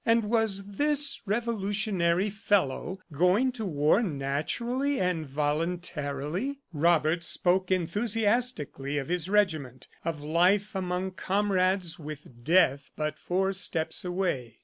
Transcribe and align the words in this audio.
And 0.03 0.31
was 0.31 0.77
this 0.77 1.21
revolutionary 1.27 2.31
fellow 2.31 2.99
going 3.11 3.51
to 3.51 3.67
war 3.67 4.01
naturally 4.01 4.99
and 4.99 5.27
voluntarily?... 5.27 6.57
Robert 6.73 7.23
spoke 7.23 7.69
enthusiastically 7.69 8.97
of 8.97 9.09
his 9.09 9.29
regiment, 9.29 9.87
of 10.03 10.19
life 10.19 10.73
among 10.73 11.11
comrades 11.11 11.99
with 11.99 12.43
Death 12.43 12.89
but 12.95 13.19
four 13.19 13.53
steps 13.53 14.03
away. 14.03 14.57